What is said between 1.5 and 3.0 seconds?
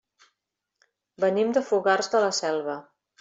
de Fogars de la Selva.